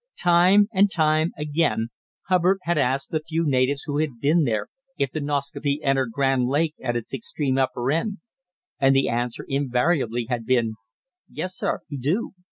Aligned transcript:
Time 0.17 0.67
and 0.73 0.89
time 0.89 1.29
again 1.37 1.89
Hubbard 2.27 2.57
had 2.63 2.75
asked 2.79 3.11
the 3.11 3.21
few 3.29 3.43
natives 3.45 3.83
who 3.85 3.99
had 3.99 4.19
been 4.19 4.45
there 4.45 4.65
if 4.97 5.11
the 5.11 5.19
Nascaupee 5.21 5.79
entered 5.83 6.09
Grand 6.11 6.47
Lake 6.47 6.73
at 6.83 6.95
its 6.95 7.13
extreme 7.13 7.59
upper 7.59 7.91
end, 7.91 8.17
and 8.79 8.95
the 8.95 9.07
answer 9.07 9.45
invariably 9.47 10.25
had 10.27 10.43
been: 10.43 10.73
"Yes, 11.29 11.55
sir; 11.55 11.81
he 11.87 11.97
do." 11.99 12.31